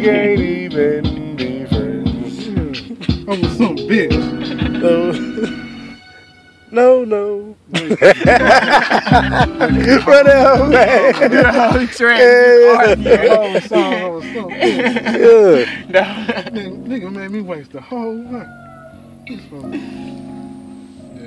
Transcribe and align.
can't 0.00 0.38
even 0.38 1.36
be 1.36 1.64
friends. 1.66 2.48
I 3.28 3.30
was 3.30 3.56
some 3.56 3.76
bitch. 3.76 4.16
No, 6.70 7.04
no, 7.04 7.04
no. 7.04 7.56
Run 10.06 10.28
out, 10.28 10.68
man. 10.70 11.14
Oh, 11.44 11.86
trash. 11.86 12.20
Yeah. 12.20 12.78
I 12.78 13.52
was 13.52 13.64
some, 13.64 13.82
I 13.82 14.08
was 14.08 14.24
some. 14.26 14.50
Yeah. 14.50 15.66
No. 15.88 16.00
Nigga, 16.50 16.86
nigga 16.86 17.12
made 17.12 17.30
me 17.32 17.40
waste 17.40 17.72
the 17.72 17.80
whole 17.80 18.14
night. 18.14 18.46
This 19.26 19.40
one- 19.50 19.72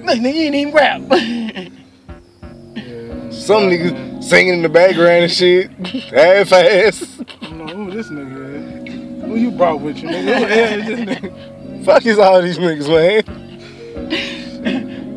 Look, 0.05 0.19
nigga, 0.19 0.33
you 0.33 0.41
ain't 0.41 0.55
even 0.55 0.73
rap. 0.73 1.01
Yeah. 2.75 3.29
Some 3.29 3.63
niggas 3.63 4.23
singing 4.23 4.53
in 4.55 4.61
the 4.61 4.69
background 4.69 5.23
and 5.23 5.31
shit. 5.31 5.69
Half 5.71 6.51
ass. 6.53 7.19
I 7.19 7.23
don't 7.45 7.57
know 7.57 7.67
who 7.75 7.91
this 7.91 8.07
nigga 8.07 8.37
is. 8.37 8.42
Who 9.33 9.39
you 9.39 9.49
brought 9.51 9.81
with 9.81 9.97
you, 9.97 10.09
nigga? 10.09 10.21
Who 10.21 10.45
the 10.45 10.47
hell 10.47 10.79
is 10.79 10.85
this 10.85 10.99
nigga? 10.99 11.85
Fuck 11.85 12.05
is 12.05 12.19
all 12.19 12.39
these 12.41 12.59
niggas, 12.59 12.87
man. 12.87 13.23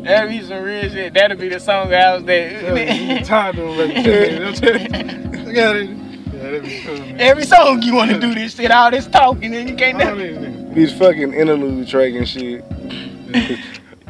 That'd 0.03 0.29
be 0.31 0.41
some 0.41 0.63
real 0.63 0.89
shit. 0.89 1.13
That'd 1.13 1.37
be 1.39 1.49
the 1.49 1.59
song 1.59 1.93
I 1.93 2.15
was 2.15 2.23
Yeah, 2.23 2.25
there. 2.73 2.95
you 3.19 3.23
tired 3.23 3.59
of 3.59 3.77
him, 3.77 3.77
baby. 3.77 4.43
I'm 4.43 4.53
you. 4.55 5.43
Look 5.45 5.55
at 5.55 5.75
it. 5.75 5.89
Yeah, 6.33 6.41
that'd 6.41 6.63
cool. 6.85 7.21
Every 7.21 7.43
song 7.43 7.81
you 7.83 7.93
want 7.93 8.09
to 8.09 8.19
do 8.19 8.33
this 8.33 8.55
shit, 8.55 8.71
all 8.71 8.89
this 8.89 9.05
talking, 9.05 9.53
and 9.53 9.69
you 9.69 9.75
can't 9.75 10.01
All 10.01 10.15
never. 10.15 10.19
these 10.19 10.37
niggas. 10.37 10.73
These 10.73 10.93
fucking 10.97 11.33
interlude 11.33 11.87
track 11.87 12.13
and 12.13 12.27
shit. 12.27 12.63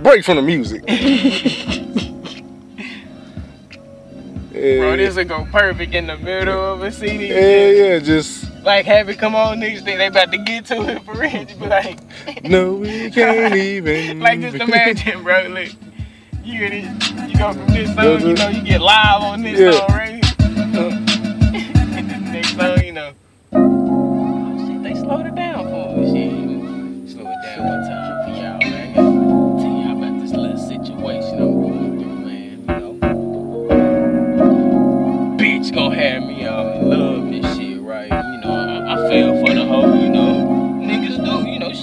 Break 0.01 0.23
from 0.23 0.37
the 0.37 0.41
music. 0.41 0.83
Yeah, 4.53 4.79
Bro, 4.79 4.97
this 4.97 5.15
would 5.15 5.27
go 5.29 5.45
perfect 5.51 5.93
in 5.93 6.07
the 6.07 6.17
middle 6.17 6.73
of 6.73 6.81
a 6.81 6.91
CD. 6.91 7.27
yeah, 7.27 7.69
yeah, 7.69 7.99
just 7.99 8.46
Like, 8.67 8.85
have 8.85 9.07
it 9.07 9.17
come 9.17 9.33
on, 9.33 9.61
niggas 9.61 9.85
think 9.85 9.97
they 9.97 10.07
about 10.07 10.29
to 10.33 10.37
get 10.37 10.65
to 10.65 10.81
it 10.89 11.01
for 11.03 11.13
real. 11.13 11.31
You 11.31 11.45
be 11.45 11.67
like, 11.67 12.43
no, 12.43 12.73
we 12.73 13.09
can't 13.09 13.55
even. 13.55 14.19
like 14.19 14.41
just 14.41 14.57
imagine, 14.57 15.23
bro. 15.23 15.43
Look, 15.43 15.69
you 16.43 16.57
hear 16.57 16.69
this, 16.71 17.11
you 17.29 17.37
go 17.37 17.53
from 17.53 17.65
this 17.67 17.95
song, 17.95 18.03
you 18.03 18.11
uh-huh. 18.11 18.33
know, 18.33 18.49
you 18.49 18.61
get 18.61 18.81
live 18.81 19.21
on 19.21 19.41
this 19.41 19.57
Yeah. 19.57 19.71
song, 19.71 19.87
right? 19.87 20.41
Uh. 20.41 20.91
and 21.95 22.09
the 22.11 22.17
next 22.29 22.57
song, 22.57 22.83
you 22.83 22.91
know. 22.91 23.86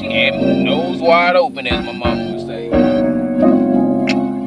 She 0.05 0.13
had 0.13 0.35
my 0.35 0.53
nose 0.53 1.01
wide 1.01 1.37
open, 1.37 1.67
as 1.67 1.85
my 1.85 1.93
mama 1.93 2.33
would 2.33 2.47
say. 2.47 2.69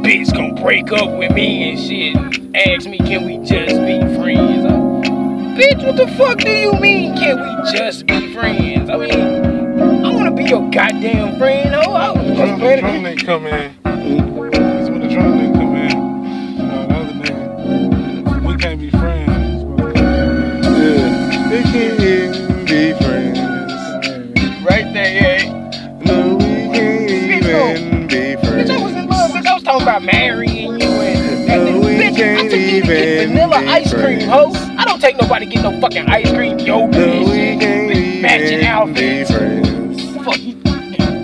Bitch 0.03 0.33
gonna 0.33 0.61
break 0.61 0.91
up 0.91 1.17
with 1.17 1.31
me 1.33 1.71
and 1.71 1.79
shit. 1.79 2.15
Ask 2.55 2.87
me, 2.87 2.97
can 2.99 3.25
we 3.25 3.37
just 3.39 3.75
be 3.81 3.99
friends? 4.17 4.65
I'm, 4.65 5.57
Bitch, 5.57 5.83
what 5.83 5.95
the 5.95 6.07
fuck 6.15 6.37
do 6.39 6.51
you 6.51 6.73
mean, 6.73 7.17
can 7.17 7.39
we 7.39 7.71
just 7.71 8.05
be 8.05 8.33
friends? 8.33 8.89
I 8.89 8.97
mean, 8.97 10.05
I 10.05 10.13
wanna 10.13 10.31
be 10.31 10.43
your 10.43 10.69
goddamn 10.69 11.37
friend, 11.39 11.73
oh. 11.73 11.93
I 11.93 12.11
was 12.11 12.27
just 12.27 12.37
Drum, 12.37 12.59
drum 12.59 13.03
nigga 13.03 13.25
come 13.25 13.47
in. 13.47 13.75
That's 14.51 14.89
when 14.89 15.01
the 15.01 15.07
drum 15.09 15.56
about 29.87 30.03
marrying 30.03 30.81
you 30.81 30.85
and 30.85 31.47
No, 31.47 31.79
we 31.79 31.95
bitch, 31.95 32.37
I 32.37 32.41
took 32.43 32.59
you 32.59 32.81
to 32.81 32.87
get 32.87 33.27
vanilla 33.29 33.55
ice 33.71 33.93
cream, 33.93 34.19
ho. 34.27 34.51
I 34.77 34.83
don't 34.83 34.99
take 34.99 35.15
nobody 35.15 35.45
to 35.45 35.51
get 35.53 35.63
no 35.63 35.79
fucking 35.79 36.09
ice 36.09 36.29
cream, 36.29 36.59
yogurt 36.59 36.91
No, 36.93 37.19
we 37.21 37.25
shit. 37.27 37.59
can't 37.61 38.21
Matching 38.21 38.65
outfits. 38.65 39.31
Fuck 40.25 40.39
you. 40.41 40.55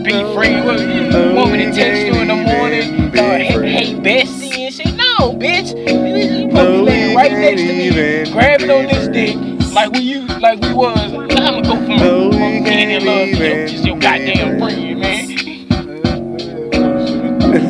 Be 0.03 0.13
No, 0.13 0.33
friends. 0.33 0.65
What, 0.65 0.79
you 0.79 1.09
no, 1.09 1.35
want 1.35 1.51
me 1.51 1.65
to 1.65 1.71
text 1.73 2.05
you 2.05 2.13
in 2.21 2.27
the 2.29 2.35
morning? 2.35 3.11
be 3.11 3.19
Uh, 3.19 3.37
hey, 3.37 3.69
hey, 3.69 3.93
bestie 3.95 4.59
and 4.59 4.73
shit. 4.73 4.95
No, 4.95 5.33
bitch. 5.33 5.77
You 5.77 6.49
supposed 6.49 6.53
No, 6.53 6.83
laying 6.83 7.15
right 7.17 7.31
next 7.33 7.61
to 7.63 7.73
me, 7.73 8.31
grabbing 8.31 8.71
on 8.71 8.85
this 8.85 9.07
dick, 9.09 9.35
like 9.73 9.91
we 9.91 9.99
used, 9.99 10.39
like 10.39 10.61
we 10.61 10.73
was. 10.73 10.97
I'ma 10.97 11.61
go 11.63 11.75
from, 11.75 11.97
No, 11.97 12.31
from 12.31 12.63
being 12.63 12.91
in 12.91 13.03
love 13.05 13.27
to 13.37 13.67
just 13.67 13.83
your 13.85 13.97
goddamn 13.99 14.57
friend, 14.57 14.99
man. 15.01 15.27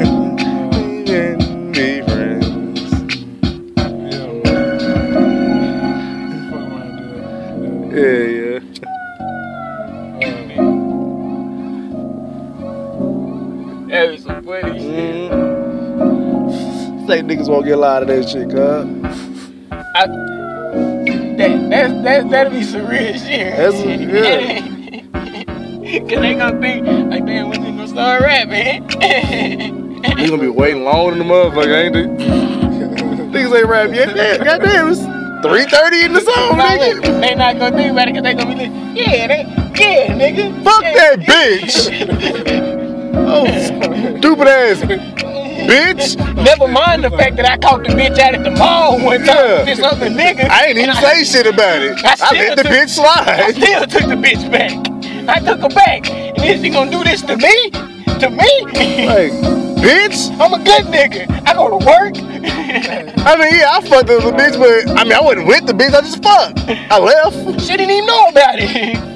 That 13.93 14.09
was 14.09 14.23
some 14.23 14.43
funny 14.43 14.79
shit. 14.79 15.31
Mm. 15.31 17.07
Say 17.07 17.21
niggas 17.21 17.47
won't 17.47 17.63
get 17.65 17.75
a 17.75 17.77
lot 17.77 18.01
of 18.01 18.07
that 18.07 18.27
shit, 18.27 18.49
cuz. 18.49 18.57
I, 19.71 20.07
that, 21.37 21.69
that's, 21.69 21.93
that, 22.03 22.29
that'll 22.31 22.51
be 22.53 22.63
some 22.63 22.87
real 22.87 23.13
shit. 23.13 23.55
That's- 23.55 23.85
yeah. 23.85 24.69
Cause 26.09 26.21
they 26.21 26.33
gonna 26.33 26.59
think, 26.59 26.87
like, 27.11 27.23
damn, 27.27 27.49
when 27.49 27.61
they 27.61 27.69
gonna 27.69 27.87
start 27.87 28.23
rapping? 28.23 28.89
You 30.17 30.27
gonna 30.29 30.41
be 30.41 30.47
waiting 30.47 30.83
long 30.83 31.11
in 31.11 31.19
the 31.19 31.23
motherfucker, 31.23 31.83
ain't 31.83 31.93
they? 31.93 32.05
niggas 33.39 33.55
ain't 33.59 33.67
rap 33.67 33.89
yet. 33.93 34.15
Damn, 34.15 34.43
goddamn, 34.43 34.87
it's 34.91 35.01
3.30 35.01 36.05
in 36.05 36.13
the 36.13 36.21
song, 36.21 36.57
No, 36.57 36.63
nigga. 36.65 37.21
they 37.21 37.35
not 37.35 37.59
gonna 37.59 37.77
think 37.77 37.91
about 37.91 38.07
it 38.07 38.13
cause 38.15 38.23
they 38.23 38.33
gonna 38.33 38.55
be 38.55 38.67
like, 38.67 38.71
yeah, 38.97 39.27
they, 39.27 39.43
yeah, 39.79 40.07
nigga. 40.17 40.63
Fuck 40.63 40.81
yeah, 40.81 41.15
that 41.15 41.19
bitch. 41.19 42.69
Oh, 43.25 43.45
stupid 44.17 44.47
ass 44.47 44.79
bitch. 45.63 46.17
Never 46.35 46.67
mind 46.67 47.03
the 47.03 47.09
fact 47.11 47.35
that 47.37 47.45
I 47.49 47.57
caught 47.57 47.83
the 47.83 47.89
bitch 47.89 48.17
out 48.19 48.35
at 48.35 48.43
the 48.43 48.51
mall 48.51 48.99
one 49.03 49.19
time 49.19 49.27
Yeah. 49.37 49.57
with 49.59 49.65
this 49.65 49.81
other 49.85 50.07
nigga. 50.09 50.49
I 50.49 50.65
ain't 50.67 50.77
even 50.77 50.95
say 50.95 51.23
shit 51.23 51.47
about 51.47 51.81
it. 51.81 51.97
I 52.03 52.15
I, 52.21 52.33
let 52.33 52.57
the 52.57 52.63
took- 52.63 52.71
bitch 52.71 52.89
slide. 52.89 53.27
I 53.27 53.51
still 53.51 53.81
took 53.87 54.09
the 54.09 54.15
bitch 54.15 54.51
back. 54.51 54.73
I 55.29 55.39
took 55.39 55.61
her 55.61 55.69
back. 55.69 56.09
And 56.11 56.37
then 56.37 56.61
she 56.61 56.69
gonna 56.69 56.91
do 56.91 57.03
this 57.03 57.21
to 57.23 57.37
me? 57.37 57.69
To 58.19 58.29
me? 58.29 58.61
Like, 59.07 59.31
bitch. 59.79 60.29
I'm 60.39 60.53
a 60.53 60.57
good 60.63 60.85
nigga. 60.87 61.29
I 61.47 61.53
go 61.53 61.69
to 61.69 61.85
work. 61.85 62.15
I 62.17 63.37
mean, 63.37 63.53
yeah, 63.59 63.71
I 63.71 63.81
fucked 63.87 64.09
up 64.09 64.21
the 64.23 64.31
bitch, 64.31 64.57
but 64.59 64.97
I 64.99 65.03
mean, 65.03 65.13
I 65.13 65.21
wasn't 65.21 65.47
with 65.47 65.65
the 65.65 65.73
bitch. 65.73 65.93
I 65.93 66.01
just 66.01 66.21
fucked. 66.21 66.59
I 66.91 66.99
left. 66.99 67.61
she 67.61 67.77
didn't 67.77 67.91
even 67.91 68.05
know 68.05 68.27
about 68.27 68.55
it. 68.59 69.12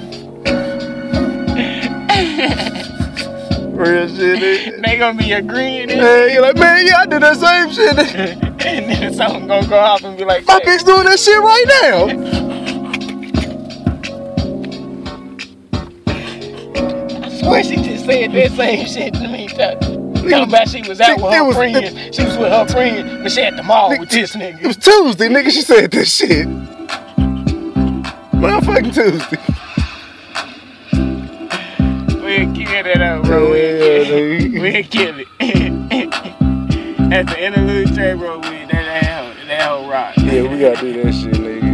Real 3.77 4.07
shit. 4.07 4.81
they 4.85 4.97
gonna 4.97 5.17
be 5.17 5.33
agreeing 5.33 5.89
Hey, 5.89 6.33
you're 6.33 6.41
like, 6.41 6.55
man, 6.55 6.87
yeah, 6.87 7.01
I 7.01 7.05
did 7.05 7.21
that 7.21 7.37
same 7.37 7.69
shit. 7.71 7.95
and 8.65 8.89
then 8.89 9.13
something 9.13 9.45
gonna 9.47 9.67
go 9.67 9.77
off 9.77 10.03
and 10.03 10.17
be 10.17 10.25
like, 10.25 10.47
My 10.47 10.59
bitch 10.61 10.83
doing 10.83 11.03
that 11.03 11.19
shit 11.19 11.37
right 11.39 11.65
now. 11.83 12.07
I 17.23 17.29
swear 17.39 17.63
she 17.63 17.75
just 17.75 18.05
said 18.05 18.31
that 18.31 18.51
same 18.53 18.87
shit 18.87 19.13
to 19.13 19.27
me. 19.27 19.47
Talking 19.47 20.49
about 20.49 20.67
she 20.69 20.81
was 20.87 20.99
out 20.99 21.21
with 21.21 21.31
her 21.33 21.43
was- 21.43 21.55
friend. 21.55 22.15
She 22.15 22.23
was 22.23 22.35
with 22.37 22.51
her 22.51 22.65
friend, 22.67 23.23
but 23.23 23.31
she 23.31 23.41
at 23.41 23.55
the 23.55 23.63
mall 23.63 23.89
with 23.97 24.09
this 24.09 24.35
nigga. 24.35 24.59
It 24.61 24.67
was 24.67 24.77
Tuesday, 24.77 25.29
nigga. 25.29 25.51
She 25.51 25.61
said 25.61 25.91
this 25.91 26.15
shit. 26.15 26.47
Motherfucking 28.33 28.93
Tuesday. 28.93 29.56
That 32.95 33.23
bro. 33.23 33.49
We'll 33.51 33.57
Yeah, 33.57 34.03
kill 34.05 34.19
it. 34.23 34.61
We'll 34.61 34.83
kill 34.83 35.19
it. 35.19 35.27
At 37.13 37.27
the 37.27 37.39
end 37.39 37.55
of 37.55 37.67
the 37.67 37.85
track, 37.95 38.17
bro, 38.17 38.37
we 38.39 38.49
that 38.49 38.69
that 38.71 39.05
hoe, 39.05 39.45
that 39.47 39.61
hoe 39.61 39.89
rock. 39.89 40.15
Yeah, 40.17 40.41
we 40.43 40.59
gotta 40.59 40.81
do 40.81 41.03
that 41.03 41.13
shit, 41.13 41.33
nigga. 41.35 41.66